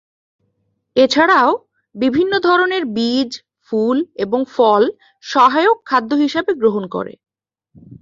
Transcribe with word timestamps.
এছাড়াও, 0.95 1.49
বিভিন্ন 1.95 2.33
ধরনের 2.39 2.83
বীজ, 2.95 3.31
ফুল 3.65 3.97
এবং 4.15 4.39
ফল 4.55 4.83
সহায়ক 5.23 5.77
খাদ্য 5.85 6.11
হিসেবে 6.15 6.51
গ্রহণ 6.53 6.83
করে। 6.95 7.13